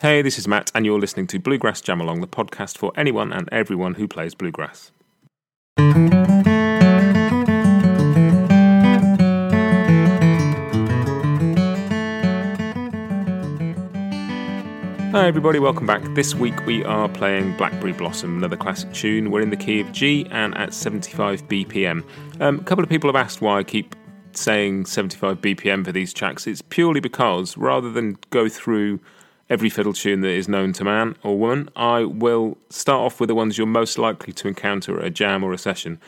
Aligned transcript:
Hey, 0.00 0.22
this 0.22 0.38
is 0.38 0.46
Matt, 0.46 0.70
and 0.76 0.86
you're 0.86 1.00
listening 1.00 1.26
to 1.26 1.40
Bluegrass 1.40 1.80
Jam 1.80 2.00
Along, 2.00 2.20
the 2.20 2.28
podcast 2.28 2.78
for 2.78 2.92
anyone 2.94 3.32
and 3.32 3.48
everyone 3.50 3.94
who 3.94 4.06
plays 4.06 4.32
bluegrass. 4.32 4.92
Hi, 15.10 15.26
everybody, 15.26 15.58
welcome 15.58 15.84
back. 15.84 16.04
This 16.14 16.32
week 16.32 16.64
we 16.64 16.84
are 16.84 17.08
playing 17.08 17.56
Blackberry 17.56 17.92
Blossom, 17.92 18.36
another 18.36 18.56
classic 18.56 18.92
tune. 18.92 19.32
We're 19.32 19.40
in 19.40 19.50
the 19.50 19.56
key 19.56 19.80
of 19.80 19.90
G 19.90 20.28
and 20.30 20.56
at 20.56 20.72
75 20.72 21.48
BPM. 21.48 22.04
Um, 22.40 22.60
a 22.60 22.62
couple 22.62 22.84
of 22.84 22.88
people 22.88 23.08
have 23.08 23.16
asked 23.16 23.40
why 23.40 23.58
I 23.58 23.64
keep 23.64 23.96
saying 24.30 24.86
75 24.86 25.40
BPM 25.40 25.84
for 25.84 25.90
these 25.90 26.12
tracks. 26.12 26.46
It's 26.46 26.62
purely 26.62 27.00
because 27.00 27.56
rather 27.56 27.90
than 27.90 28.16
go 28.30 28.48
through 28.48 29.00
every 29.50 29.70
fiddle 29.70 29.92
tune 29.92 30.20
that 30.20 30.30
is 30.30 30.48
known 30.48 30.72
to 30.74 30.84
man 30.84 31.16
or 31.22 31.38
woman. 31.38 31.70
I 31.74 32.04
will 32.04 32.58
start 32.70 33.00
off 33.00 33.20
with 33.20 33.28
the 33.28 33.34
ones 33.34 33.56
you're 33.56 33.66
most 33.66 33.98
likely 33.98 34.32
to 34.34 34.48
encounter 34.48 34.98
at 34.98 35.04
a 35.06 35.10
jam 35.10 35.42
or 35.42 35.52
a 35.52 35.58
session, 35.58 36.00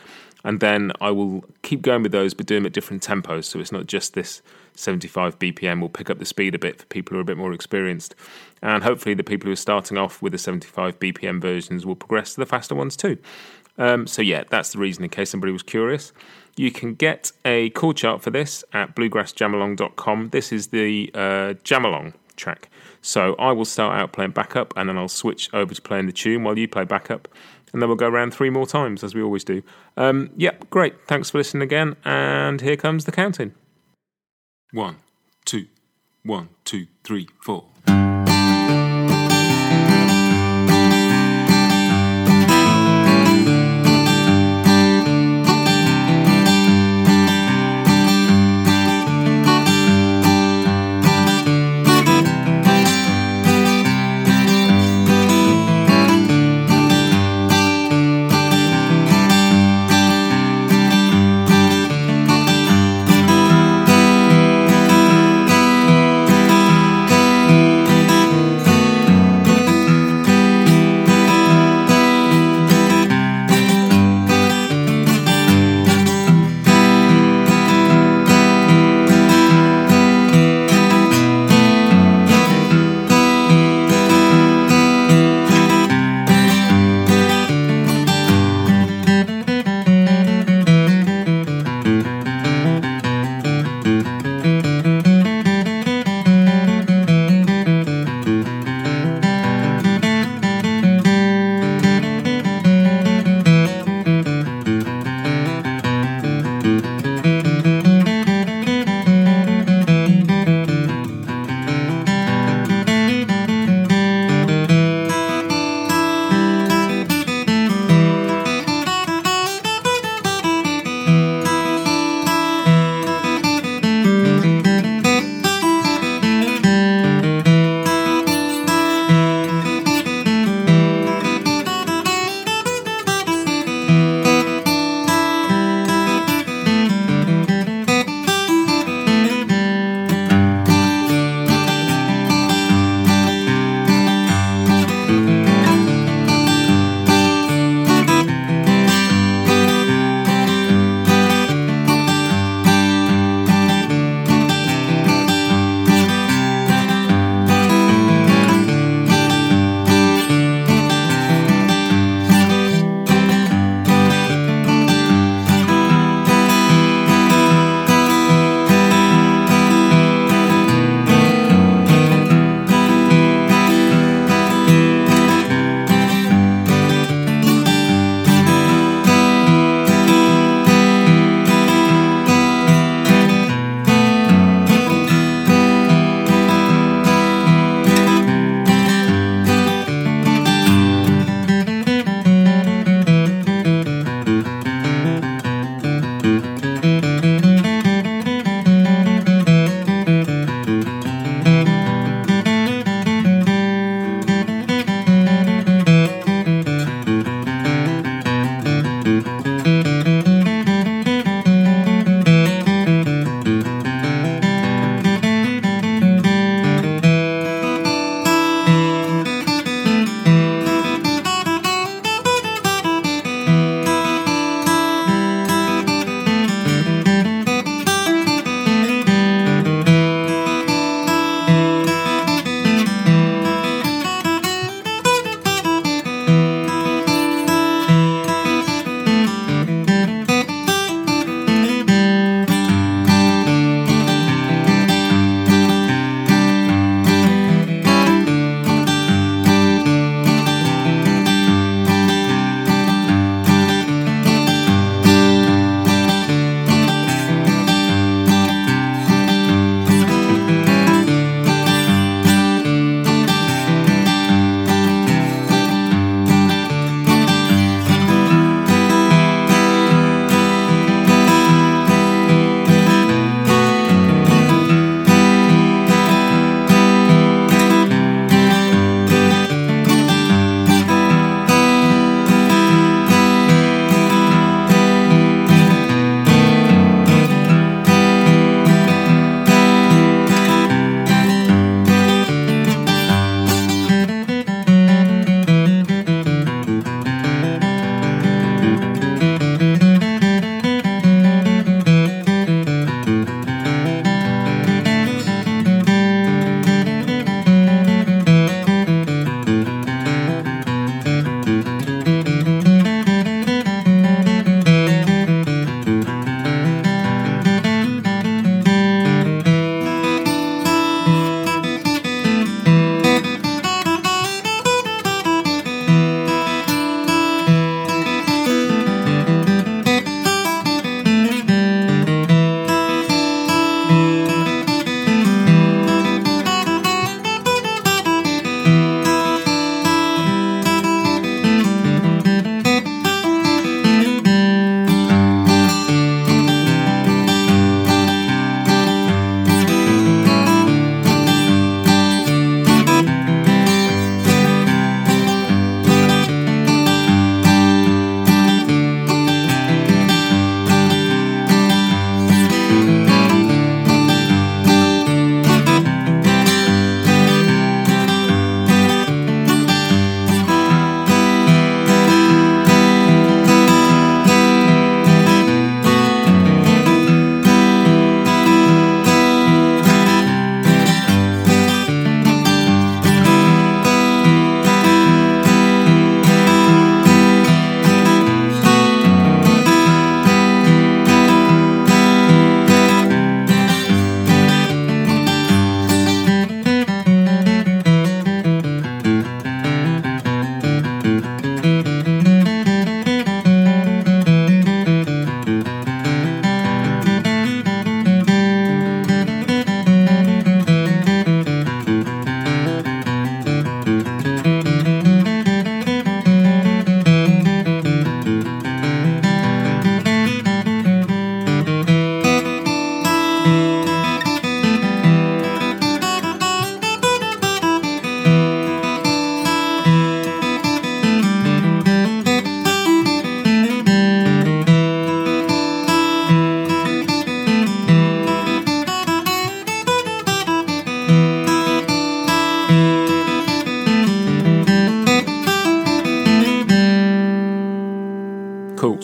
and 0.44 0.60
then 0.60 0.92
I 1.00 1.10
will 1.10 1.44
keep 1.62 1.82
going 1.82 2.02
with 2.02 2.12
those, 2.12 2.34
but 2.34 2.46
do 2.46 2.54
them 2.54 2.66
at 2.66 2.72
different 2.72 3.02
tempos. 3.02 3.44
So 3.44 3.58
it's 3.58 3.72
not 3.72 3.86
just 3.86 4.14
this 4.14 4.42
75 4.74 5.38
BPM. 5.38 5.80
We'll 5.80 5.88
pick 5.88 6.10
up 6.10 6.18
the 6.18 6.24
speed 6.24 6.54
a 6.54 6.58
bit 6.58 6.80
for 6.80 6.86
people 6.86 7.14
who 7.14 7.18
are 7.18 7.22
a 7.22 7.26
bit 7.26 7.36
more 7.36 7.52
experienced, 7.52 8.14
and 8.62 8.82
hopefully 8.82 9.14
the 9.14 9.24
people 9.24 9.46
who 9.46 9.52
are 9.52 9.56
starting 9.56 9.98
off 9.98 10.22
with 10.22 10.32
the 10.32 10.38
75 10.38 10.98
BPM 10.98 11.40
versions 11.40 11.86
will 11.86 11.96
progress 11.96 12.34
to 12.34 12.40
the 12.40 12.46
faster 12.46 12.74
ones 12.74 12.96
too. 12.96 13.18
Um, 13.78 14.06
so 14.06 14.20
yeah, 14.20 14.44
that's 14.48 14.72
the 14.72 14.78
reason. 14.78 15.04
In 15.04 15.10
case 15.10 15.30
somebody 15.30 15.52
was 15.52 15.62
curious. 15.62 16.12
You 16.56 16.70
can 16.70 16.94
get 16.94 17.32
a 17.44 17.70
chord 17.70 17.96
chart 17.96 18.20
for 18.20 18.30
this 18.30 18.64
at 18.72 18.94
bluegrassjamalong.com. 18.94 20.30
This 20.30 20.52
is 20.52 20.66
the 20.68 21.10
uh, 21.14 21.54
Jamalong 21.64 22.12
track. 22.40 22.68
So 23.02 23.34
I 23.38 23.52
will 23.52 23.64
start 23.64 23.96
out 23.96 24.12
playing 24.12 24.32
backup 24.32 24.74
and 24.76 24.88
then 24.88 24.98
I'll 24.98 25.08
switch 25.08 25.48
over 25.52 25.74
to 25.74 25.82
playing 25.82 26.06
the 26.06 26.12
tune 26.12 26.42
while 26.42 26.58
you 26.58 26.66
play 26.66 26.84
backup. 26.84 27.28
And 27.72 27.80
then 27.80 27.88
we'll 27.88 27.96
go 27.96 28.08
around 28.08 28.34
three 28.34 28.50
more 28.50 28.66
times 28.66 29.04
as 29.04 29.14
we 29.14 29.22
always 29.22 29.44
do. 29.44 29.62
Um, 29.96 30.30
yep, 30.36 30.68
great. 30.70 31.06
Thanks 31.06 31.30
for 31.30 31.38
listening 31.38 31.62
again. 31.62 31.94
And 32.04 32.60
here 32.60 32.76
comes 32.76 33.04
the 33.04 33.12
counting. 33.12 33.54
One, 34.72 34.96
two, 35.44 35.66
one, 36.24 36.48
two, 36.64 36.86
three, 37.04 37.28
four. 37.40 37.66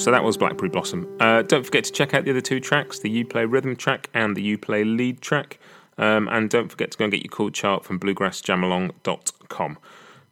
So 0.06 0.12
that 0.12 0.22
was 0.22 0.36
Blackberry 0.36 0.68
Blossom. 0.68 1.16
Uh, 1.18 1.42
don't 1.42 1.64
forget 1.64 1.82
to 1.82 1.90
check 1.90 2.14
out 2.14 2.24
the 2.24 2.30
other 2.30 2.40
two 2.40 2.60
tracks 2.60 3.00
the 3.00 3.10
You 3.10 3.26
Play 3.26 3.44
rhythm 3.44 3.74
track 3.74 4.08
and 4.14 4.36
the 4.36 4.40
You 4.40 4.56
Play 4.56 4.84
lead 4.84 5.20
track. 5.20 5.58
Um, 5.98 6.28
and 6.28 6.48
don't 6.48 6.68
forget 6.68 6.92
to 6.92 6.96
go 6.98 7.06
and 7.06 7.12
get 7.12 7.24
your 7.24 7.28
chord 7.28 7.54
chart 7.54 7.84
from 7.84 7.98
bluegrassjamalong.com. 7.98 9.78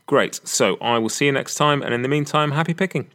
Great, 0.06 0.40
so 0.44 0.76
I 0.76 0.98
will 0.98 1.08
see 1.08 1.26
you 1.26 1.32
next 1.32 1.56
time, 1.56 1.82
and 1.82 1.92
in 1.92 2.02
the 2.02 2.08
meantime, 2.08 2.52
happy 2.52 2.72
picking. 2.72 3.10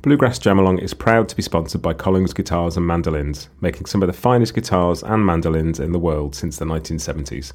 Bluegrass 0.00 0.38
Jamalong 0.38 0.82
is 0.82 0.94
proud 0.94 1.28
to 1.28 1.36
be 1.36 1.42
sponsored 1.42 1.82
by 1.82 1.92
Collings 1.92 2.32
Guitars 2.32 2.78
and 2.78 2.86
Mandolins, 2.86 3.50
making 3.60 3.84
some 3.84 4.02
of 4.02 4.06
the 4.06 4.14
finest 4.14 4.54
guitars 4.54 5.02
and 5.02 5.26
mandolins 5.26 5.78
in 5.78 5.92
the 5.92 5.98
world 5.98 6.34
since 6.34 6.56
the 6.56 6.64
1970s. 6.64 7.52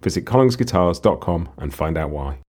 Visit 0.00 0.24
collingsguitars.com 0.26 1.48
and 1.58 1.74
find 1.74 1.98
out 1.98 2.10
why. 2.10 2.38